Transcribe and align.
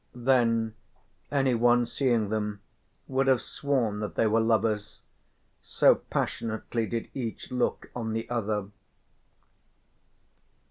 Then 0.15 0.73
anyone 1.31 1.85
seeing 1.85 2.29
them 2.29 2.61
would 3.07 3.27
have 3.27 3.39
sworn 3.39 3.99
that 3.99 4.15
they 4.15 4.25
were 4.25 4.39
lovers, 4.39 4.99
so 5.61 5.93
passionately 5.93 6.87
did 6.87 7.11
each 7.13 7.51
look 7.51 7.91
on 7.95 8.13
the 8.13 8.27
other. 8.27 8.69